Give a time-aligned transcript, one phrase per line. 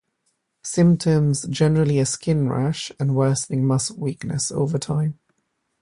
[0.63, 5.19] Symptoms generally a skin rash and worsening muscle weakness over time.